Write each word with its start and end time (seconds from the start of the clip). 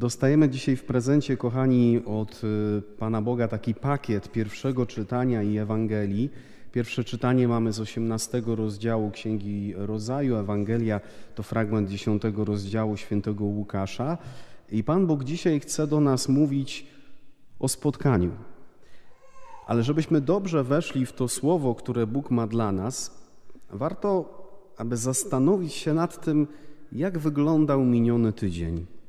Dostajemy 0.00 0.48
dzisiaj 0.48 0.76
w 0.76 0.84
prezencie, 0.84 1.36
kochani, 1.36 2.02
od 2.06 2.44
y, 2.44 2.82
Pana 2.82 3.22
Boga 3.22 3.48
taki 3.48 3.74
pakiet 3.74 4.32
pierwszego 4.32 4.86
czytania 4.86 5.42
i 5.42 5.58
Ewangelii. 5.58 6.30
Pierwsze 6.72 7.04
czytanie 7.04 7.48
mamy 7.48 7.72
z 7.72 7.80
18 7.80 8.42
rozdziału 8.46 9.10
Księgi 9.10 9.74
Rozaju. 9.76 10.36
Ewangelia 10.36 11.00
to 11.34 11.42
fragment 11.42 11.88
10 11.88 12.22
rozdziału 12.36 12.96
świętego 12.96 13.44
Łukasza. 13.44 14.18
I 14.70 14.84
Pan 14.84 15.06
Bóg 15.06 15.24
dzisiaj 15.24 15.60
chce 15.60 15.86
do 15.86 16.00
nas 16.00 16.28
mówić 16.28 16.86
o 17.58 17.68
spotkaniu. 17.68 18.32
Ale 19.66 19.82
żebyśmy 19.82 20.20
dobrze 20.20 20.64
weszli 20.64 21.06
w 21.06 21.12
to 21.12 21.28
słowo, 21.28 21.74
które 21.74 22.06
Bóg 22.06 22.30
ma 22.30 22.46
dla 22.46 22.72
nas, 22.72 23.24
warto, 23.70 24.40
aby 24.76 24.96
zastanowić 24.96 25.72
się 25.72 25.94
nad 25.94 26.24
tym, 26.24 26.46
jak 26.92 27.18
wyglądał 27.18 27.84
miniony 27.84 28.32
tydzień. 28.32 28.99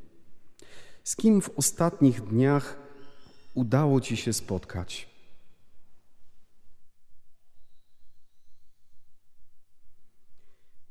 Z 1.04 1.16
kim 1.16 1.42
w 1.42 1.50
ostatnich 1.50 2.22
dniach 2.22 2.80
udało 3.54 4.02
Ci 4.02 4.18
się 4.18 4.34
spotkać? 4.34 5.10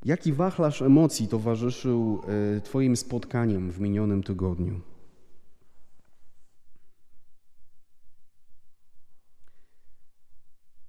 Jaki 0.05 0.33
wachlarz 0.33 0.81
emocji 0.81 1.27
towarzyszył 1.27 2.21
e, 2.57 2.61
Twoim 2.61 2.97
spotkaniom 2.97 3.71
w 3.71 3.79
minionym 3.79 4.23
tygodniu? 4.23 4.81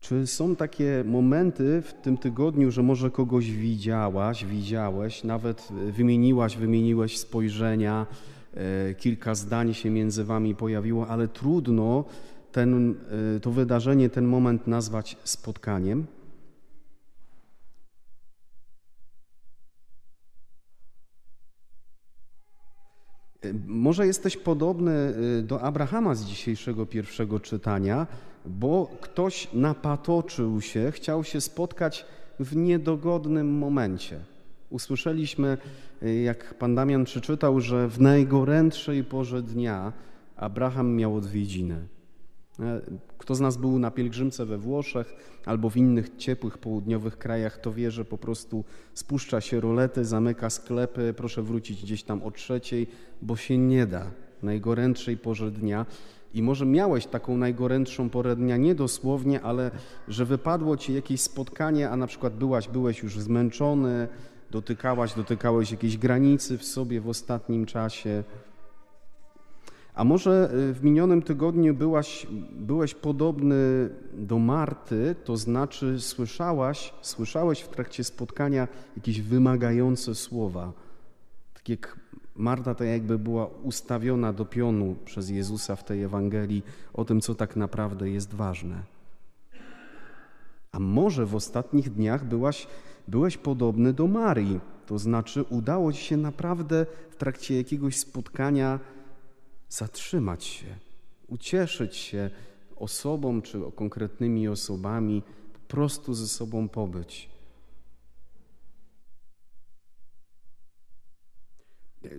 Czy 0.00 0.26
są 0.26 0.56
takie 0.56 1.04
momenty 1.06 1.82
w 1.82 1.92
tym 1.92 2.18
tygodniu, 2.18 2.70
że 2.70 2.82
może 2.82 3.10
kogoś 3.10 3.50
widziałaś, 3.50 4.44
widziałeś, 4.44 5.24
nawet 5.24 5.68
wymieniłaś, 5.92 6.56
wymieniłeś 6.56 7.18
spojrzenia, 7.18 8.06
e, 8.10 8.41
kilka 8.98 9.34
zdań 9.34 9.74
się 9.74 9.90
między 9.90 10.24
wami 10.24 10.54
pojawiło, 10.54 11.08
ale 11.08 11.28
trudno 11.28 12.04
ten, 12.52 12.94
e, 13.36 13.40
to 13.40 13.50
wydarzenie, 13.50 14.10
ten 14.10 14.24
moment 14.24 14.66
nazwać 14.66 15.16
spotkaniem? 15.24 16.06
Może 23.66 24.06
jesteś 24.06 24.36
podobny 24.36 25.14
do 25.42 25.60
Abrahama 25.60 26.14
z 26.14 26.24
dzisiejszego 26.24 26.86
pierwszego 26.86 27.40
czytania, 27.40 28.06
bo 28.46 28.90
ktoś 29.00 29.48
napatoczył 29.52 30.60
się, 30.60 30.90
chciał 30.90 31.24
się 31.24 31.40
spotkać 31.40 32.06
w 32.40 32.56
niedogodnym 32.56 33.58
momencie. 33.58 34.31
Usłyszeliśmy, 34.72 35.58
jak 36.24 36.54
pan 36.54 36.74
Damian 36.74 37.04
przeczytał, 37.04 37.60
że 37.60 37.88
w 37.88 38.00
najgorętszej 38.00 39.04
porze 39.04 39.42
dnia 39.42 39.92
Abraham 40.36 40.96
miał 40.96 41.16
odwiedziny. 41.16 41.86
E, 42.60 42.80
kto 43.18 43.34
z 43.34 43.40
nas 43.40 43.56
był 43.56 43.78
na 43.78 43.90
pielgrzymce 43.90 44.46
we 44.46 44.58
Włoszech 44.58 45.14
albo 45.46 45.70
w 45.70 45.76
innych 45.76 46.16
ciepłych 46.16 46.58
południowych 46.58 47.18
krajach, 47.18 47.58
to 47.58 47.72
wie, 47.72 47.90
że 47.90 48.04
po 48.04 48.18
prostu 48.18 48.64
spuszcza 48.94 49.40
się 49.40 49.60
rolety, 49.60 50.04
zamyka 50.04 50.50
sklepy, 50.50 51.14
proszę 51.16 51.42
wrócić 51.42 51.82
gdzieś 51.82 52.02
tam 52.02 52.22
o 52.22 52.30
trzeciej, 52.30 52.86
bo 53.22 53.36
się 53.36 53.58
nie 53.58 53.86
da 53.86 54.10
najgorętszej 54.42 55.16
porze 55.16 55.50
dnia. 55.50 55.86
I 56.34 56.42
może 56.42 56.66
miałeś 56.66 57.06
taką 57.06 57.36
najgorętszą 57.36 58.10
porę 58.10 58.36
dnia, 58.36 58.56
nie 58.56 58.74
dosłownie, 58.74 59.40
ale 59.40 59.70
że 60.08 60.24
wypadło 60.24 60.76
ci 60.76 60.94
jakieś 60.94 61.20
spotkanie, 61.20 61.90
a 61.90 61.96
na 61.96 62.06
przykład 62.06 62.36
byłaś, 62.36 62.68
byłeś 62.68 63.02
już 63.02 63.18
zmęczony, 63.18 64.08
dotykałaś, 64.52 65.14
dotykałeś 65.14 65.70
jakiejś 65.70 65.98
granicy 65.98 66.58
w 66.58 66.64
sobie 66.64 67.00
w 67.00 67.08
ostatnim 67.08 67.66
czasie. 67.66 68.24
A 69.94 70.04
może 70.04 70.50
y, 70.70 70.74
w 70.74 70.84
minionym 70.84 71.22
tygodniu 71.22 71.74
byłaś, 71.74 72.26
byłeś 72.52 72.94
podobny 72.94 73.90
do 74.14 74.38
Marty, 74.38 75.14
to 75.24 75.36
znaczy 75.36 76.00
słyszałaś, 76.00 76.94
słyszałeś 77.02 77.60
w 77.60 77.68
trakcie 77.68 78.04
spotkania 78.04 78.68
jakieś 78.96 79.20
wymagające 79.20 80.14
słowa. 80.14 80.72
Tak 81.54 81.68
jak 81.68 81.96
Marta 82.36 82.74
tak 82.74 82.88
jakby 82.88 83.18
była 83.18 83.46
ustawiona 83.46 84.32
do 84.32 84.44
pionu 84.44 84.96
przez 85.04 85.30
Jezusa 85.30 85.76
w 85.76 85.84
tej 85.84 86.02
Ewangelii 86.02 86.62
o 86.94 87.04
tym, 87.04 87.20
co 87.20 87.34
tak 87.34 87.56
naprawdę 87.56 88.10
jest 88.10 88.34
ważne. 88.34 88.82
A 90.72 90.78
może 90.78 91.26
w 91.26 91.34
ostatnich 91.34 91.90
dniach 91.90 92.24
byłaś, 92.24 92.66
byłeś 93.08 93.36
podobny 93.36 93.92
do 93.92 94.06
Marii, 94.06 94.60
to 94.86 94.98
znaczy 94.98 95.42
udało 95.42 95.92
ci 95.92 96.04
się 96.04 96.16
naprawdę 96.16 96.86
w 97.10 97.16
trakcie 97.16 97.56
jakiegoś 97.56 97.96
spotkania 97.96 98.80
zatrzymać 99.68 100.44
się, 100.44 100.66
ucieszyć 101.28 101.96
się 101.96 102.30
osobą 102.76 103.42
czy 103.42 103.60
konkretnymi 103.76 104.48
osobami, 104.48 105.22
po 105.52 105.58
prostu 105.58 106.14
ze 106.14 106.28
sobą 106.28 106.68
pobyć. 106.68 107.31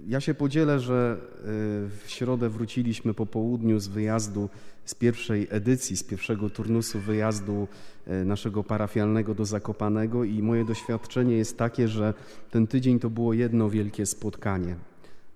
Ja 0.07 0.19
się 0.19 0.33
podzielę, 0.33 0.79
że 0.79 1.17
y, 1.17 1.43
w 1.89 2.03
środę 2.07 2.49
wróciliśmy 2.49 3.13
po 3.13 3.25
południu 3.25 3.79
z 3.79 3.87
wyjazdu, 3.87 4.49
z 4.85 4.95
pierwszej 4.95 5.47
edycji, 5.49 5.97
z 5.97 6.03
pierwszego 6.03 6.49
turnusu 6.49 6.99
wyjazdu 6.99 7.67
y, 8.07 8.25
naszego 8.25 8.63
parafialnego 8.63 9.35
do 9.35 9.45
Zakopanego 9.45 10.23
i 10.23 10.41
moje 10.41 10.65
doświadczenie 10.65 11.37
jest 11.37 11.57
takie, 11.57 11.87
że 11.87 12.13
ten 12.51 12.67
tydzień 12.67 12.99
to 12.99 13.09
było 13.09 13.33
jedno 13.33 13.69
wielkie 13.69 14.05
spotkanie. 14.05 14.75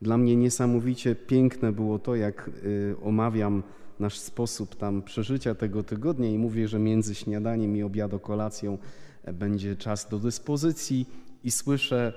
Dla 0.01 0.17
mnie 0.17 0.35
niesamowicie 0.35 1.16
piękne 1.16 1.72
było 1.72 1.99
to, 1.99 2.16
jak 2.16 2.49
y, 2.63 2.95
omawiam 3.03 3.63
nasz 3.99 4.19
sposób 4.19 4.75
tam 4.75 5.01
przeżycia 5.01 5.55
tego 5.55 5.84
tygodnia 5.84 6.29
i 6.29 6.38
mówię, 6.38 6.67
że 6.67 6.79
między 6.79 7.16
śniadaniem 7.16 7.78
i 7.78 7.84
obiado 7.84 8.19
kolacją 8.19 8.78
e, 9.23 9.34
będzie 9.34 9.75
czas 9.75 10.09
do 10.09 10.19
dyspozycji 10.19 11.05
i 11.44 11.51
słyszę, 11.51 12.13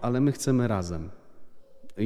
ale 0.00 0.20
my 0.20 0.32
chcemy 0.32 0.68
razem. 0.68 1.08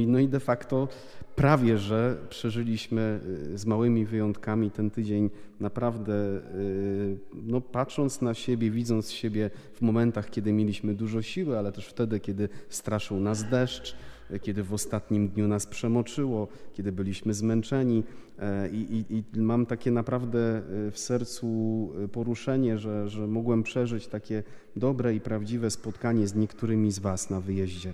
No 0.07 0.19
i 0.19 0.27
de 0.27 0.39
facto 0.39 0.87
prawie, 1.35 1.77
że 1.77 2.17
przeżyliśmy 2.29 3.19
y, 3.53 3.57
z 3.57 3.65
małymi 3.65 4.05
wyjątkami 4.05 4.71
ten 4.71 4.91
tydzień 4.91 5.29
naprawdę, 5.59 6.13
y, 6.13 7.17
no 7.33 7.61
patrząc 7.61 8.21
na 8.21 8.33
siebie, 8.33 8.71
widząc 8.71 9.11
siebie 9.11 9.49
w 9.73 9.81
momentach, 9.81 10.29
kiedy 10.29 10.53
mieliśmy 10.53 10.93
dużo 10.93 11.21
siły, 11.21 11.57
ale 11.57 11.71
też 11.71 11.87
wtedy, 11.87 12.19
kiedy 12.19 12.49
straszył 12.69 13.19
nas 13.19 13.49
deszcz, 13.49 13.95
kiedy 14.41 14.63
w 14.63 14.73
ostatnim 14.73 15.29
dniu 15.29 15.47
nas 15.47 15.67
przemoczyło, 15.67 16.47
kiedy 16.73 16.91
byliśmy 16.91 17.33
zmęczeni. 17.33 18.03
E, 18.39 18.69
I, 18.69 19.05
i, 19.09 19.23
i 19.37 19.41
mam 19.41 19.65
takie 19.65 19.91
naprawdę 19.91 20.61
w 20.91 20.99
sercu 20.99 21.89
poruszenie, 22.11 22.77
że, 22.77 23.09
że 23.09 23.27
mogłem 23.27 23.63
przeżyć 23.63 24.07
takie 24.07 24.43
dobre 24.75 25.15
i 25.15 25.19
prawdziwe 25.19 25.71
spotkanie 25.71 26.27
z 26.27 26.35
niektórymi 26.35 26.91
z 26.91 26.99
Was 26.99 27.29
na 27.29 27.41
wyjeździe. 27.41 27.93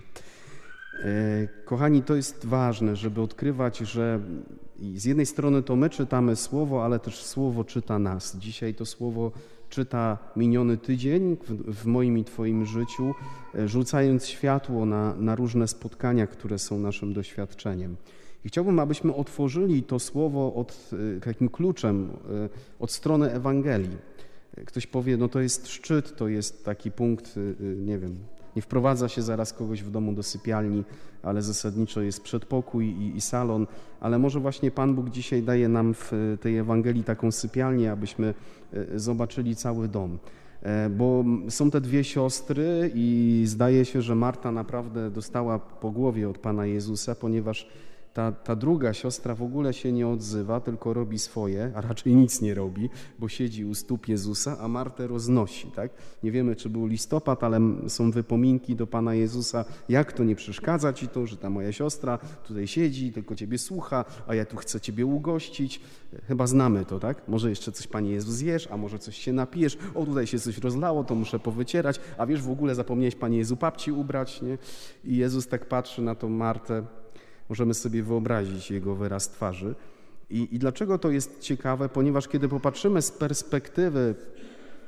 Kochani, 1.64 2.02
to 2.02 2.14
jest 2.14 2.46
ważne, 2.46 2.96
żeby 2.96 3.20
odkrywać, 3.20 3.78
że 3.78 4.20
z 4.94 5.04
jednej 5.04 5.26
strony 5.26 5.62
to 5.62 5.76
my 5.76 5.90
czytamy 5.90 6.36
słowo, 6.36 6.84
ale 6.84 6.98
też 6.98 7.24
słowo 7.24 7.64
czyta 7.64 7.98
nas. 7.98 8.36
Dzisiaj 8.36 8.74
to 8.74 8.86
słowo 8.86 9.32
czyta 9.68 10.18
miniony 10.36 10.76
tydzień 10.76 11.36
w, 11.48 11.86
moim 11.86 12.18
i 12.18 12.24
Twoim 12.24 12.66
życiu, 12.66 13.14
e, 13.54 13.68
rzucając 13.68 14.26
światło 14.26 14.86
na, 14.86 15.14
na 15.14 15.34
różne 15.34 15.68
spotkania, 15.68 16.26
które 16.26 16.58
są 16.58 16.78
naszym 16.78 17.12
doświadczeniem. 17.12 17.96
I 18.44 18.48
chciałbym, 18.48 18.78
abyśmy 18.78 19.14
otworzyli 19.14 19.82
to 19.82 19.98
słowo 19.98 20.54
od, 20.54 20.90
e, 21.16 21.20
takim 21.20 21.48
kluczem 21.48 22.10
e, 22.10 22.48
od 22.78 22.90
strony 22.90 23.32
Ewangelii. 23.32 23.96
Ktoś 24.66 24.86
powie, 24.86 25.16
no 25.16 25.28
to 25.28 25.40
jest 25.40 25.68
szczyt, 25.68 26.16
to 26.16 26.28
jest 26.28 26.64
taki 26.64 26.90
punkt, 26.90 27.34
nie 27.60 27.98
wiem, 27.98 28.16
nie 28.58 28.62
wprowadza 28.62 29.08
się 29.08 29.22
zaraz 29.22 29.52
kogoś 29.52 29.82
w 29.82 29.90
domu 29.90 30.12
do 30.12 30.22
sypialni, 30.22 30.84
ale 31.22 31.42
zasadniczo 31.42 32.00
jest 32.02 32.22
przedpokój 32.22 32.86
i, 32.86 33.16
i 33.16 33.20
salon. 33.20 33.66
Ale 34.00 34.18
może 34.18 34.40
właśnie 34.40 34.70
Pan 34.70 34.94
Bóg 34.94 35.10
dzisiaj 35.10 35.42
daje 35.42 35.68
nam 35.68 35.94
w 35.94 36.12
tej 36.40 36.58
Ewangelii 36.58 37.04
taką 37.04 37.30
sypialnię, 37.32 37.92
abyśmy 37.92 38.34
e, 38.72 38.98
zobaczyli 38.98 39.56
cały 39.56 39.88
dom. 39.88 40.18
E, 40.62 40.90
bo 40.90 41.24
są 41.48 41.70
te 41.70 41.80
dwie 41.80 42.04
siostry 42.04 42.90
i 42.94 43.42
zdaje 43.46 43.84
się, 43.84 44.02
że 44.02 44.14
Marta 44.14 44.52
naprawdę 44.52 45.10
dostała 45.10 45.58
po 45.58 45.90
głowie 45.90 46.28
od 46.28 46.38
Pana 46.38 46.66
Jezusa, 46.66 47.14
ponieważ 47.14 47.68
ta, 48.18 48.32
ta 48.32 48.56
druga 48.56 48.94
siostra 48.94 49.34
w 49.34 49.42
ogóle 49.42 49.74
się 49.74 49.92
nie 49.92 50.08
odzywa, 50.08 50.60
tylko 50.60 50.94
robi 50.94 51.18
swoje, 51.18 51.72
a 51.74 51.80
raczej 51.80 52.14
nic 52.14 52.40
nie 52.40 52.54
robi, 52.54 52.90
bo 53.18 53.28
siedzi 53.28 53.64
u 53.64 53.74
stóp 53.74 54.08
Jezusa, 54.08 54.56
a 54.60 54.68
Martę 54.68 55.06
roznosi. 55.06 55.70
Tak? 55.70 55.90
Nie 56.22 56.32
wiemy, 56.32 56.56
czy 56.56 56.68
był 56.68 56.86
listopad, 56.86 57.44
ale 57.44 57.60
są 57.88 58.10
wypominki 58.10 58.76
do 58.76 58.86
Pana 58.86 59.14
Jezusa, 59.14 59.64
jak 59.88 60.12
to 60.12 60.24
nie 60.24 60.34
przeszkadza 60.36 60.92
Ci 60.92 61.08
to, 61.08 61.26
że 61.26 61.36
ta 61.36 61.50
moja 61.50 61.72
siostra 61.72 62.18
tutaj 62.18 62.66
siedzi, 62.66 63.12
tylko 63.12 63.34
Ciebie 63.34 63.58
słucha, 63.58 64.04
a 64.26 64.34
ja 64.34 64.44
tu 64.44 64.56
chcę 64.56 64.80
Ciebie 64.80 65.06
ugościć. 65.06 65.80
Chyba 66.26 66.46
znamy 66.46 66.84
to, 66.84 66.98
tak? 66.98 67.28
Może 67.28 67.50
jeszcze 67.50 67.72
coś, 67.72 67.86
Panie 67.86 68.10
Jezus, 68.10 68.34
zjesz, 68.34 68.68
a 68.70 68.76
może 68.76 68.98
coś 68.98 69.18
się 69.18 69.32
napijesz. 69.32 69.78
O, 69.94 70.06
tutaj 70.06 70.26
się 70.26 70.38
coś 70.38 70.58
rozlało, 70.58 71.04
to 71.04 71.14
muszę 71.14 71.38
powycierać. 71.38 72.00
A 72.18 72.26
wiesz, 72.26 72.42
w 72.42 72.50
ogóle 72.50 72.74
zapomniałeś, 72.74 73.14
Panie 73.14 73.38
Jezu, 73.38 73.56
papci 73.56 73.92
ubrać, 73.92 74.42
nie? 74.42 74.58
I 75.04 75.16
Jezus 75.16 75.48
tak 75.48 75.68
patrzy 75.68 76.02
na 76.02 76.14
tą 76.14 76.28
Martę 76.28 76.82
Możemy 77.48 77.74
sobie 77.74 78.02
wyobrazić 78.02 78.70
jego 78.70 78.94
wyraz 78.94 79.28
twarzy. 79.28 79.74
I, 80.30 80.54
I 80.54 80.58
dlaczego 80.58 80.98
to 80.98 81.10
jest 81.10 81.40
ciekawe? 81.40 81.88
Ponieważ 81.88 82.28
kiedy 82.28 82.48
popatrzymy 82.48 83.02
z 83.02 83.12
perspektywy 83.12 84.14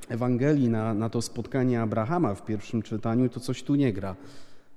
Ewangelii 0.08 0.68
na, 0.68 0.94
na 0.94 1.10
to 1.10 1.22
spotkanie 1.22 1.80
Abrahama 1.80 2.34
w 2.34 2.44
pierwszym 2.44 2.82
czytaniu, 2.82 3.28
to 3.28 3.40
coś 3.40 3.62
tu 3.62 3.74
nie 3.74 3.92
gra. 3.92 4.16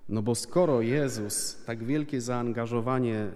No 0.10 0.22
bo 0.22 0.36
skoro 0.36 0.82
Jezus 0.82 1.64
tak 1.66 1.84
wielkie 1.84 2.22
zaangażowanie 2.22 3.28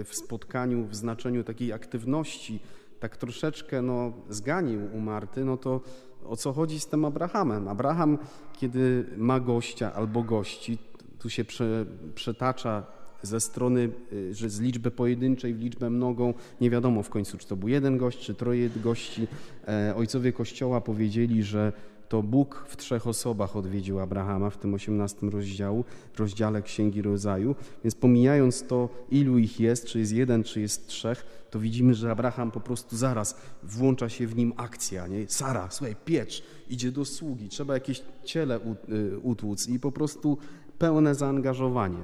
y, 0.00 0.04
w 0.04 0.14
spotkaniu, 0.14 0.86
w 0.86 0.94
znaczeniu 0.94 1.44
takiej 1.44 1.72
aktywności, 1.72 2.60
tak 3.00 3.16
troszeczkę 3.16 3.82
no, 3.82 4.12
zganił 4.28 4.80
u 4.94 5.00
Marty, 5.00 5.44
no 5.44 5.56
to 5.56 5.80
o 6.24 6.36
co 6.36 6.52
chodzi 6.52 6.80
z 6.80 6.86
tym 6.86 7.04
Abrahamem? 7.04 7.68
Abraham, 7.68 8.18
kiedy 8.52 9.06
ma 9.16 9.40
gościa 9.40 9.94
albo 9.94 10.22
gości, 10.22 10.78
tu 11.18 11.30
się 11.30 11.44
prze, 11.44 11.86
przetacza 12.14 12.86
ze 13.22 13.40
strony, 13.40 13.90
y, 14.12 14.34
że 14.34 14.50
z 14.50 14.60
liczby 14.60 14.90
pojedynczej 14.90 15.54
w 15.54 15.60
liczbę 15.60 15.90
mnogą, 15.90 16.34
nie 16.60 16.70
wiadomo 16.70 17.02
w 17.02 17.08
końcu, 17.08 17.38
czy 17.38 17.46
to 17.46 17.56
był 17.56 17.68
jeden 17.68 17.98
gość, 17.98 18.18
czy 18.18 18.34
troje 18.34 18.70
gości. 18.70 19.26
E, 19.68 19.94
ojcowie 19.96 20.32
Kościoła 20.32 20.80
powiedzieli, 20.80 21.42
że 21.42 21.72
to 22.08 22.22
Bóg 22.22 22.64
w 22.68 22.76
trzech 22.76 23.06
osobach 23.06 23.56
odwiedził 23.56 24.00
Abrahama 24.00 24.50
w 24.50 24.56
tym 24.56 24.74
18 24.74 25.30
rozdziału, 25.30 25.84
rozdziale 26.18 26.62
Księgi 26.62 27.02
Rodzaju. 27.02 27.54
Więc 27.84 27.94
pomijając 27.94 28.66
to, 28.66 28.88
ilu 29.10 29.38
ich 29.38 29.60
jest, 29.60 29.86
czy 29.86 29.98
jest 29.98 30.12
jeden, 30.12 30.44
czy 30.44 30.60
jest 30.60 30.86
trzech, 30.86 31.46
to 31.50 31.60
widzimy, 31.60 31.94
że 31.94 32.10
Abraham 32.10 32.50
po 32.50 32.60
prostu 32.60 32.96
zaraz 32.96 33.36
włącza 33.62 34.08
się 34.08 34.26
w 34.26 34.36
nim 34.36 34.52
akcja. 34.56 35.06
Nie? 35.06 35.28
Sara, 35.28 35.68
słuchaj, 35.70 35.96
piecz, 36.04 36.42
idzie 36.68 36.92
do 36.92 37.04
sługi, 37.04 37.48
trzeba 37.48 37.74
jakieś 37.74 38.02
ciele 38.24 38.60
y, 38.88 39.18
utłuc 39.18 39.68
i 39.68 39.80
po 39.80 39.92
prostu 39.92 40.38
pełne 40.78 41.14
zaangażowanie. 41.14 41.98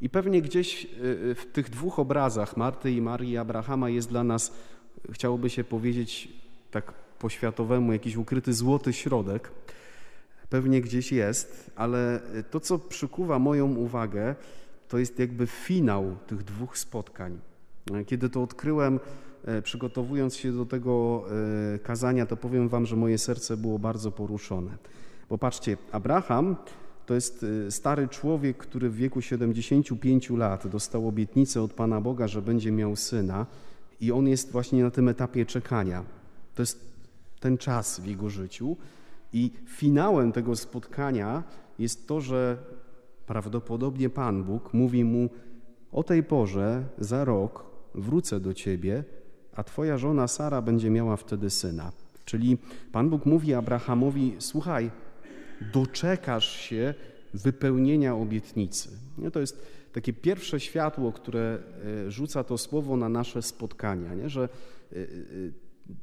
I 0.00 0.08
pewnie 0.08 0.42
gdzieś 0.42 0.84
y, 0.84 0.88
y, 1.06 1.34
w 1.34 1.46
tych 1.46 1.70
dwóch 1.70 1.98
obrazach 1.98 2.56
Marty 2.56 2.92
i 2.92 3.02
Marii 3.02 3.36
Abrahama 3.36 3.90
jest 3.90 4.08
dla 4.08 4.24
nas, 4.24 4.52
chciałoby 5.12 5.50
się 5.50 5.64
powiedzieć 5.64 6.28
tak 6.70 6.92
po 7.18 7.28
światowemu, 7.28 7.92
jakiś 7.92 8.16
ukryty 8.16 8.52
złoty 8.52 8.92
środek. 8.92 9.50
Pewnie 10.50 10.80
gdzieś 10.80 11.12
jest, 11.12 11.70
ale 11.76 12.20
to, 12.50 12.60
co 12.60 12.78
przykuwa 12.78 13.38
moją 13.38 13.74
uwagę, 13.74 14.34
to 14.88 14.98
jest 14.98 15.18
jakby 15.18 15.46
finał 15.46 16.16
tych 16.26 16.42
dwóch 16.42 16.78
spotkań. 16.78 17.38
Kiedy 18.06 18.30
to 18.30 18.42
odkryłem, 18.42 19.00
e, 19.44 19.62
przygotowując 19.62 20.36
się 20.36 20.52
do 20.52 20.66
tego 20.66 21.24
e, 21.74 21.78
kazania, 21.78 22.26
to 22.26 22.36
powiem 22.36 22.68
Wam, 22.68 22.86
że 22.86 22.96
moje 22.96 23.18
serce 23.18 23.56
było 23.56 23.78
bardzo 23.78 24.12
poruszone. 24.12 24.70
Bo 25.28 25.38
patrzcie, 25.38 25.76
Abraham 25.92 26.56
to 27.06 27.14
jest 27.14 27.46
e, 27.66 27.70
stary 27.70 28.08
człowiek, 28.08 28.56
który 28.56 28.90
w 28.90 28.96
wieku 28.96 29.20
75 29.20 30.30
lat 30.30 30.66
dostał 30.66 31.08
obietnicę 31.08 31.62
od 31.62 31.72
Pana 31.72 32.00
Boga, 32.00 32.28
że 32.28 32.42
będzie 32.42 32.72
miał 32.72 32.96
syna, 32.96 33.46
i 34.00 34.12
on 34.12 34.28
jest 34.28 34.52
właśnie 34.52 34.82
na 34.82 34.90
tym 34.90 35.08
etapie 35.08 35.46
czekania. 35.46 36.04
To 36.54 36.62
jest 36.62 36.96
ten 37.40 37.58
czas 37.58 38.00
w 38.00 38.06
jego 38.06 38.30
życiu. 38.30 38.76
I 39.32 39.50
finałem 39.66 40.32
tego 40.32 40.56
spotkania 40.56 41.42
jest 41.78 42.08
to, 42.08 42.20
że 42.20 42.58
prawdopodobnie 43.26 44.10
Pan 44.10 44.44
Bóg 44.44 44.74
mówi 44.74 45.04
mu: 45.04 45.28
O 45.92 46.02
tej 46.02 46.22
porze, 46.22 46.84
za 46.98 47.24
rok, 47.24 47.64
wrócę 47.94 48.40
do 48.40 48.54
ciebie, 48.54 49.04
a 49.54 49.64
twoja 49.64 49.98
żona 49.98 50.28
Sara 50.28 50.62
będzie 50.62 50.90
miała 50.90 51.16
wtedy 51.16 51.50
syna. 51.50 51.92
Czyli 52.24 52.58
Pan 52.92 53.10
Bóg 53.10 53.26
mówi 53.26 53.54
Abrahamowi: 53.54 54.36
Słuchaj, 54.38 54.90
doczekasz 55.72 56.56
się 56.60 56.94
wypełnienia 57.34 58.14
obietnicy. 58.14 58.88
Nie? 59.18 59.30
To 59.30 59.40
jest 59.40 59.66
takie 59.92 60.12
pierwsze 60.12 60.60
światło, 60.60 61.12
które 61.12 61.58
e, 62.06 62.10
rzuca 62.10 62.44
to 62.44 62.58
słowo 62.58 62.96
na 62.96 63.08
nasze 63.08 63.42
spotkania, 63.42 64.14
nie? 64.14 64.28
że 64.28 64.42
e, 64.92 64.96
e, 64.96 65.04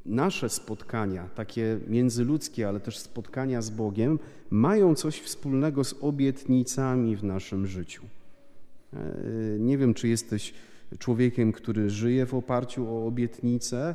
nasze 0.06 0.48
spotkania, 0.48 1.28
takie 1.34 1.78
międzyludzkie, 1.88 2.68
ale 2.68 2.80
też 2.80 2.98
spotkania 2.98 3.62
z 3.62 3.70
Bogiem, 3.70 4.18
mają 4.50 4.94
coś 4.94 5.20
wspólnego 5.20 5.84
z 5.84 5.94
obietnicami 6.00 7.16
w 7.16 7.24
naszym 7.24 7.66
życiu. 7.66 8.02
Nie 9.58 9.78
wiem, 9.78 9.94
czy 9.94 10.08
jesteś 10.08 10.54
człowiekiem, 10.98 11.52
który 11.52 11.90
żyje 11.90 12.26
w 12.26 12.34
oparciu 12.34 12.88
o 12.88 13.06
obietnice. 13.06 13.94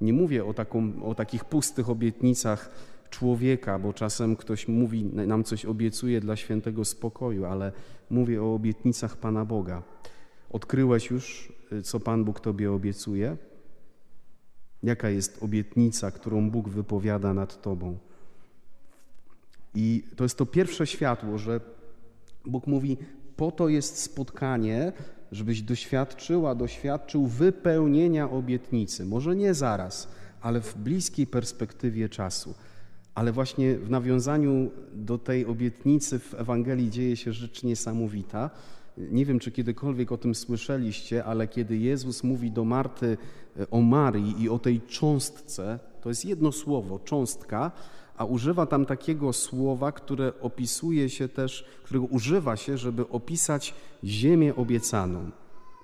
Nie 0.00 0.12
mówię 0.12 0.44
o, 0.44 0.54
taką, 0.54 1.02
o 1.02 1.14
takich 1.14 1.44
pustych 1.44 1.90
obietnicach 1.90 2.70
człowieka, 3.10 3.78
bo 3.78 3.92
czasem 3.92 4.36
ktoś 4.36 4.68
mówi, 4.68 5.04
nam 5.04 5.44
coś 5.44 5.64
obiecuje 5.64 6.20
dla 6.20 6.36
świętego 6.36 6.84
spokoju, 6.84 7.44
ale 7.44 7.72
mówię 8.10 8.42
o 8.42 8.54
obietnicach 8.54 9.16
Pana 9.16 9.44
Boga. 9.44 9.82
Odkryłeś 10.50 11.10
już, 11.10 11.52
co 11.84 12.00
Pan 12.00 12.24
Bóg 12.24 12.40
Tobie 12.40 12.72
obiecuje? 12.72 13.36
Jaka 14.82 15.10
jest 15.10 15.42
obietnica, 15.42 16.10
którą 16.10 16.50
Bóg 16.50 16.68
wypowiada 16.68 17.34
nad 17.34 17.62
Tobą? 17.62 17.98
I 19.74 20.04
to 20.16 20.24
jest 20.24 20.38
to 20.38 20.46
pierwsze 20.46 20.86
światło, 20.86 21.38
że 21.38 21.60
Bóg 22.46 22.66
mówi: 22.66 22.96
Po 23.36 23.50
to 23.50 23.68
jest 23.68 24.02
spotkanie, 24.02 24.92
żebyś 25.32 25.62
doświadczyła, 25.62 26.54
doświadczył 26.54 27.26
wypełnienia 27.26 28.30
obietnicy. 28.30 29.04
Może 29.04 29.36
nie 29.36 29.54
zaraz, 29.54 30.08
ale 30.40 30.60
w 30.60 30.78
bliskiej 30.78 31.26
perspektywie 31.26 32.08
czasu. 32.08 32.54
Ale 33.18 33.32
właśnie 33.32 33.78
w 33.78 33.90
nawiązaniu 33.90 34.70
do 34.92 35.18
tej 35.18 35.46
obietnicy 35.46 36.18
w 36.18 36.34
Ewangelii 36.34 36.90
dzieje 36.90 37.16
się 37.16 37.32
rzecz 37.32 37.62
niesamowita. 37.62 38.50
Nie 38.96 39.24
wiem, 39.24 39.38
czy 39.38 39.50
kiedykolwiek 39.50 40.12
o 40.12 40.16
tym 40.16 40.34
słyszeliście, 40.34 41.24
ale 41.24 41.48
kiedy 41.48 41.76
Jezus 41.76 42.24
mówi 42.24 42.50
do 42.50 42.64
Marty 42.64 43.16
e, 43.56 43.70
o 43.70 43.80
Marii 43.80 44.42
i 44.42 44.48
o 44.48 44.58
tej 44.58 44.80
cząstce, 44.80 45.78
to 46.00 46.08
jest 46.08 46.24
jedno 46.24 46.52
słowo, 46.52 46.98
cząstka, 46.98 47.72
a 48.16 48.24
używa 48.24 48.66
tam 48.66 48.86
takiego 48.86 49.32
słowa, 49.32 49.92
które 49.92 50.32
opisuje 50.40 51.08
się 51.08 51.28
też, 51.28 51.64
którego 51.84 52.06
używa 52.06 52.56
się, 52.56 52.78
żeby 52.78 53.08
opisać 53.08 53.74
ziemię 54.04 54.56
obiecaną. 54.56 55.30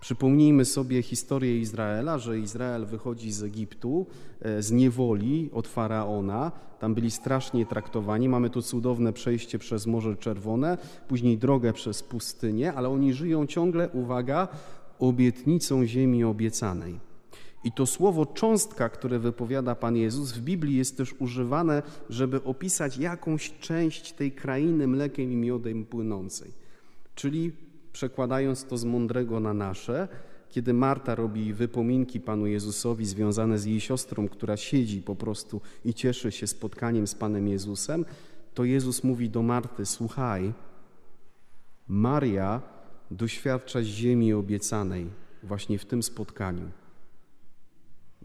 Przypomnijmy 0.04 0.64
sobie 0.64 1.02
historię 1.02 1.58
Izraela, 1.58 2.18
że 2.18 2.38
Izrael 2.38 2.86
wychodzi 2.86 3.32
z 3.32 3.42
Egiptu, 3.42 4.06
e, 4.40 4.62
z 4.62 4.70
niewoli 4.70 5.50
od 5.52 5.68
faraona. 5.68 6.52
Tam 6.78 6.94
byli 6.94 7.10
strasznie 7.10 7.66
traktowani. 7.66 8.28
Mamy 8.28 8.50
tu 8.50 8.62
cudowne 8.62 9.12
przejście 9.12 9.58
przez 9.58 9.86
Morze 9.86 10.16
Czerwone, 10.16 10.78
później 11.08 11.38
drogę 11.38 11.72
przez 11.72 12.02
pustynię, 12.02 12.72
ale 12.72 12.88
oni 12.88 13.12
żyją 13.12 13.46
ciągle, 13.46 13.88
uwaga, 13.88 14.48
obietnicą 14.98 15.86
ziemi 15.86 16.24
obiecanej. 16.24 17.00
I 17.64 17.72
to 17.72 17.86
słowo 17.86 18.26
cząstka, 18.26 18.88
które 18.88 19.18
wypowiada 19.18 19.74
Pan 19.74 19.96
Jezus 19.96 20.32
w 20.32 20.40
Biblii 20.40 20.76
jest 20.76 20.96
też 20.96 21.14
używane, 21.18 21.82
żeby 22.10 22.42
opisać 22.42 22.98
jakąś 22.98 23.58
część 23.58 24.12
tej 24.12 24.32
krainy 24.32 24.86
mlekiem 24.86 25.32
i 25.32 25.36
miodem 25.36 25.84
płynącej. 25.84 26.52
Czyli 27.14 27.52
przekładając 27.94 28.64
to 28.64 28.78
z 28.78 28.84
mądrego 28.84 29.40
na 29.40 29.54
nasze, 29.54 30.08
kiedy 30.48 30.72
Marta 30.72 31.14
robi 31.14 31.52
wypominki 31.52 32.20
Panu 32.20 32.46
Jezusowi 32.46 33.06
związane 33.06 33.58
z 33.58 33.64
jej 33.64 33.80
siostrą, 33.80 34.28
która 34.28 34.56
siedzi 34.56 35.02
po 35.02 35.16
prostu 35.16 35.60
i 35.84 35.94
cieszy 35.94 36.32
się 36.32 36.46
spotkaniem 36.46 37.06
z 37.06 37.14
Panem 37.14 37.48
Jezusem, 37.48 38.04
to 38.54 38.64
Jezus 38.64 39.04
mówi 39.04 39.30
do 39.30 39.42
Marty: 39.42 39.86
Słuchaj, 39.86 40.52
Maria 41.88 42.62
doświadcza 43.10 43.82
ziemi 43.82 44.32
obiecanej 44.32 45.06
właśnie 45.42 45.78
w 45.78 45.84
tym 45.84 46.02
spotkaniu. 46.02 46.70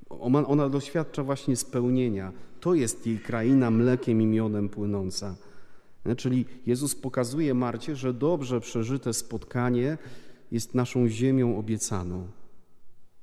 Ona, 0.09 0.69
doświadcza 0.69 1.23
właśnie 1.23 1.55
spełnienia. 1.55 2.31
To 2.59 2.73
jest 2.73 3.07
jej 3.07 3.19
kraina 3.19 3.71
mlekiem 3.71 4.21
i 4.21 4.25
miodem 4.25 4.69
płynąca. 4.69 5.35
Czyli 6.17 6.45
Jezus 6.65 6.95
pokazuje 6.95 7.53
Marcie, 7.53 7.95
że 7.95 8.13
dobrze 8.13 8.61
przeżyte 8.61 9.13
spotkanie 9.13 9.97
jest 10.51 10.75
naszą 10.75 11.07
ziemią 11.07 11.57
obiecaną. 11.57 12.27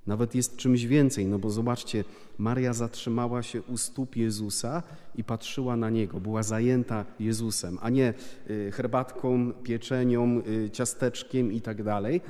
Nawet 0.06 0.34
jest 0.34 0.56
czymś 0.56 0.84
więcej, 0.84 1.26
no 1.26 1.38
bo 1.38 1.50
zobaczcie, 1.50 2.04
Maria 2.38 2.72
zatrzymała 2.72 3.42
się 3.42 3.62
u 3.62 3.76
stóp 3.76 4.16
Jezusa 4.16 4.82
i 5.14 5.24
patrzyła 5.24 5.76
na 5.76 5.90
Niego, 5.90 6.20
była 6.20 6.42
zajęta 6.42 7.04
Jezusem, 7.20 7.78
a 7.82 7.90
nie 7.90 8.14
y, 8.50 8.72
herbatką, 8.72 9.52
pieczenią, 9.52 10.42
y, 10.66 10.70
ciasteczkiem 10.70 11.52
i 11.52 11.60
tak 11.60 11.82
dalej. 11.82 12.20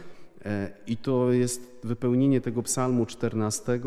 E, 0.44 0.70
I 0.86 0.96
to 0.96 1.32
jest 1.32 1.80
wypełnienie 1.84 2.40
tego 2.40 2.62
psalmu 2.62 3.06
14, 3.06 3.80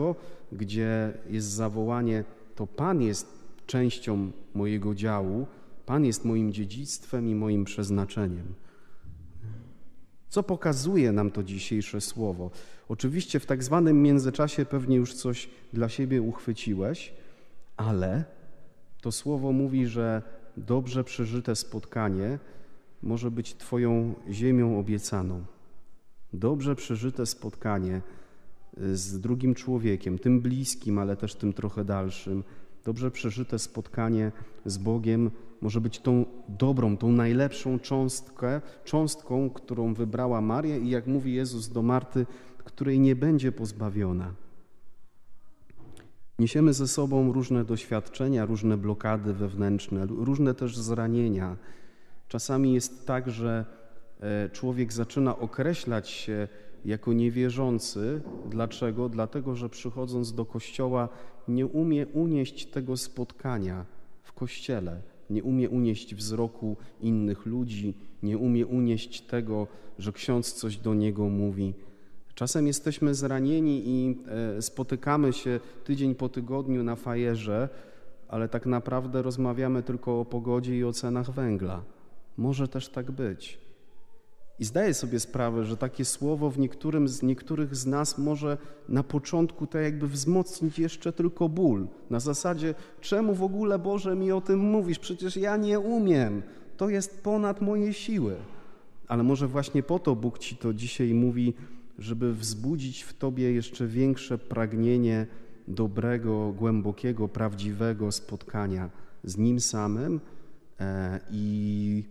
gdzie 0.52 1.14
jest 1.30 1.48
zawołanie, 1.48 2.24
to 2.56 2.68
Pan 2.68 3.02
jest 3.02 3.40
częścią 3.66 4.32
mojego 4.54 4.96
działu, 4.96 5.48
Pan 5.90 6.06
jest 6.06 6.26
moim 6.26 6.54
dziedzictwem 6.54 7.28
i 7.28 7.36
moim 7.36 7.66
przeznaczeniem. 7.66 8.54
Co 10.30 10.44
pokazuje 10.44 11.12
nam 11.12 11.32
to 11.32 11.44
dzisiejsze 11.44 12.02
słowo? 12.02 12.52
Oczywiście 12.90 13.40
w 13.40 13.46
tak 13.46 13.64
zwanym 13.64 14.02
międzyczasie 14.02 14.66
pewnie 14.66 14.98
już 14.98 15.14
coś 15.14 15.50
dla 15.74 15.90
siebie 15.90 16.22
uchwyciłeś, 16.22 17.14
ale 17.78 18.24
to 19.02 19.12
słowo 19.12 19.52
mówi, 19.52 19.88
że 19.88 20.22
dobrze 20.58 21.04
przeżyte 21.04 21.56
spotkanie 21.56 22.40
może 23.04 23.32
być 23.32 23.54
Twoją 23.54 24.14
ziemią 24.32 24.80
obiecaną. 24.80 25.46
dobrze 26.34 26.76
przeżyte 26.76 27.26
spotkanie 27.26 28.02
z 28.78 29.20
drugim 29.20 29.56
człowiekiem, 29.56 30.20
tym 30.20 30.42
bliskim, 30.42 31.00
ale 31.00 31.18
też 31.18 31.36
tym 31.36 31.54
trochę 31.54 31.86
dalszym, 31.86 32.44
dobrze 32.86 33.12
przeżyte 33.12 33.60
spotkanie 33.60 34.32
z 34.66 34.78
Bogiem 34.78 35.32
może 35.62 35.82
być 35.82 36.00
tą 36.00 36.26
dobrą, 36.50 36.98
tą 36.98 37.12
najlepszą 37.12 37.80
cząstkę, 37.80 38.62
cząstką, 38.84 39.50
którą 39.50 39.94
wybrała 39.94 40.42
Maria 40.42 40.78
i 40.78 40.90
jak 40.90 41.08
mówi 41.08 41.34
Jezus 41.34 41.70
do 41.70 41.82
Marty, 41.82 42.26
której 42.58 43.00
nie 43.00 43.16
będzie 43.16 43.52
pozbawiona. 43.52 44.34
Niesiemy 46.40 46.74
ze 46.74 46.88
sobą 46.88 47.32
różne 47.34 47.66
doświadczenia, 47.66 48.46
różne 48.46 48.78
blokady 48.78 49.34
wewnętrzne, 49.34 50.06
różne 50.06 50.54
też 50.54 50.78
zranienia. 50.78 51.58
Czasami 52.28 52.74
jest 52.74 53.06
tak, 53.08 53.30
że 53.30 53.66
człowiek 54.54 54.94
zaczyna 54.94 55.40
określać 55.40 56.10
się 56.10 56.48
jako 56.86 57.14
niewierzący. 57.14 58.22
Dlaczego? 58.50 59.10
Dlatego, 59.10 59.56
że 59.56 59.70
przychodząc 59.70 60.34
do 60.34 60.46
kościoła 60.46 61.10
nie 61.48 61.66
umie 61.66 62.08
unieść 62.08 62.66
tego 62.66 62.98
spotkania 62.98 63.86
w 64.24 64.34
kościele, 64.34 65.02
nie 65.30 65.44
umie 65.44 65.70
unieść 65.70 66.16
wzroku 66.16 66.78
innych 67.02 67.46
ludzi, 67.46 67.94
nie 68.24 68.38
umie 68.38 68.66
unieść 68.66 69.22
tego, 69.22 69.68
że 70.00 70.12
ksiądz 70.12 70.54
coś 70.54 70.78
do 70.78 70.94
niego 70.94 71.30
mówi. 71.30 71.74
Czasem 72.36 72.68
jesteśmy 72.68 73.16
zranieni 73.16 73.84
i 73.86 74.18
e, 74.58 74.62
spotykamy 74.62 75.34
się 75.34 75.60
tydzień 75.84 76.16
po 76.16 76.30
tygodniu 76.30 76.84
na 76.84 76.96
fajerze, 76.96 77.70
ale 78.28 78.50
tak 78.50 78.66
naprawdę 78.66 79.22
rozmawiamy 79.22 79.84
tylko 79.84 80.20
o 80.20 80.26
pogodzie 80.26 80.78
i 80.78 80.84
o 80.84 80.94
cenach 80.94 81.32
węgla. 81.32 81.84
Może 82.38 82.68
też 82.68 82.90
tak 82.90 83.12
być. 83.12 83.69
I 84.60 84.66
zdaję 84.66 84.94
sobie 84.94 85.20
sprawę, 85.20 85.66
że 85.66 85.78
takie 85.78 86.06
słowo 86.06 86.50
w 86.50 86.60
niektórym 86.60 87.08
z 87.08 87.24
niektórych 87.24 87.76
z 87.76 87.86
nas 87.86 88.18
może 88.18 88.58
na 88.90 89.04
początku 89.04 89.68
tak 89.68 89.84
jakby 89.84 90.08
wzmocnić 90.08 90.80
jeszcze 90.80 91.14
tylko 91.14 91.50
ból. 91.50 91.88
Na 92.10 92.20
zasadzie, 92.20 92.76
czemu 93.02 93.36
w 93.36 93.44
ogóle 93.44 93.80
Boże 93.80 94.16
mi 94.16 94.32
o 94.32 94.42
tym 94.42 94.60
mówisz? 94.60 95.00
Przecież 95.00 95.38
ja 95.38 95.58
nie 95.58 95.80
umiem. 95.80 96.42
To 96.78 96.90
jest 96.90 97.24
ponad 97.24 97.62
moje 97.62 97.94
siły. 97.94 98.36
Ale 99.08 99.24
może 99.24 99.48
właśnie 99.48 99.84
po 99.84 100.00
to 100.00 100.16
Bóg 100.16 100.40
ci 100.40 100.58
to 100.58 100.74
dzisiaj 100.74 101.14
mówi, 101.14 101.54
żeby 102.00 102.34
wzbudzić 102.34 103.04
w 103.04 103.14
tobie 103.14 103.52
jeszcze 103.52 103.88
większe 103.88 104.38
pragnienie 104.38 105.28
dobrego, 105.68 106.54
głębokiego, 106.58 107.28
prawdziwego 107.28 108.12
spotkania 108.12 108.90
z 109.24 109.38
Nim 109.38 109.60
samym 109.60 110.20
e, 110.80 111.20
i 111.32 112.04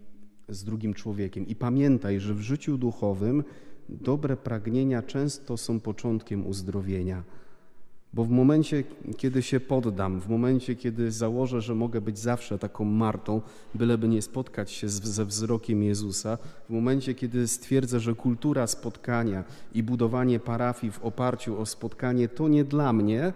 z 0.49 0.64
drugim 0.64 0.95
człowiekiem. 0.95 1.47
I 1.47 1.55
pamiętaj, 1.55 2.21
że 2.21 2.35
w 2.35 2.40
życiu 2.40 2.78
duchowym 2.78 3.45
dobre 3.88 4.37
pragnienia 4.37 5.02
często 5.02 5.57
są 5.57 5.81
początkiem 5.81 6.47
uzdrowienia. 6.47 7.23
Bo 8.12 8.25
w 8.25 8.31
momencie, 8.31 8.85
kiedy 9.17 9.43
się 9.43 9.61
poddam, 9.61 10.21
w 10.21 10.28
momencie, 10.28 10.76
kiedy 10.76 11.11
założę, 11.11 11.61
że 11.61 11.75
mogę 11.75 12.00
być 12.00 12.19
zawsze 12.19 12.59
taką 12.59 12.85
Martą, 12.85 13.40
byleby 13.75 14.09
nie 14.09 14.23
spotkać 14.23 14.71
się 14.71 14.88
z, 14.88 15.02
ze 15.02 15.25
wzrokiem 15.25 15.83
Jezusa, 15.83 16.38
w 16.69 16.73
momencie, 16.73 17.14
kiedy 17.14 17.49
stwierdzę, 17.49 18.00
że 18.00 18.14
kultura 18.14 18.67
spotkania 18.67 19.45
i 19.75 19.83
budowanie 19.83 20.40
parafii 20.40 20.93
w 20.93 21.05
oparciu 21.05 21.61
o 21.61 21.67
spotkanie 21.67 22.28
to 22.28 22.49
nie 22.49 22.64
dla 22.64 22.93
mnie, 22.93 23.33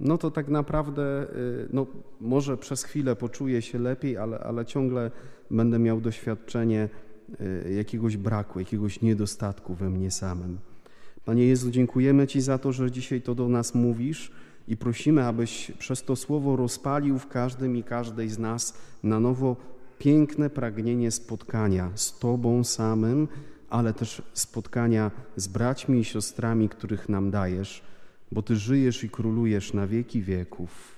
no 0.00 0.18
to 0.18 0.30
tak 0.30 0.48
naprawdę 0.48 1.22
y, 1.22 1.68
no, 1.72 1.86
może 2.20 2.56
przez 2.56 2.84
chwilę 2.84 3.16
poczuję 3.16 3.62
się 3.62 3.78
lepiej, 3.78 4.16
ale, 4.16 4.38
ale 4.38 4.66
ciągle 4.66 5.10
będę 5.50 5.78
miał 5.78 6.00
doświadczenie 6.00 6.88
y, 7.40 7.72
jakiegoś 7.72 8.16
braku, 8.16 8.58
jakiegoś 8.58 9.02
niedostatku 9.02 9.74
we 9.74 9.90
mnie 9.90 10.10
samym. 10.10 10.58
Panie 11.24 11.46
Jezu, 11.46 11.70
dziękujemy 11.70 12.26
Ci 12.26 12.40
za 12.40 12.58
to, 12.58 12.72
że 12.72 12.90
dzisiaj 12.90 13.22
to 13.22 13.34
do 13.34 13.48
nas 13.48 13.74
mówisz 13.74 14.32
i 14.68 14.76
prosimy, 14.76 15.24
abyś 15.24 15.72
przez 15.78 16.02
to 16.02 16.16
słowo 16.16 16.56
rozpalił 16.56 17.18
w 17.18 17.28
każdym 17.28 17.76
i 17.76 17.82
każdej 17.82 18.28
z 18.28 18.38
nas 18.38 18.74
na 19.02 19.20
nowo 19.20 19.56
piękne 19.98 20.50
pragnienie 20.50 21.10
spotkania 21.10 21.90
z 21.94 22.18
Tobą 22.18 22.64
samym, 22.64 23.28
ale 23.70 23.92
też 23.92 24.22
spotkania 24.32 25.10
z 25.36 25.48
braćmi 25.48 26.00
i 26.00 26.04
siostrami, 26.04 26.68
których 26.68 27.08
nam 27.08 27.30
dajesz, 27.30 27.82
bo 28.32 28.42
Ty 28.42 28.56
żyjesz 28.56 29.04
i 29.04 29.10
królujesz 29.10 29.72
na 29.72 29.86
wieki 29.86 30.22
wieków. 30.22 30.93